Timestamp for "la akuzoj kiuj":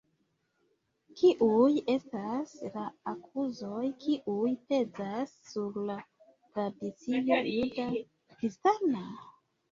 2.77-4.49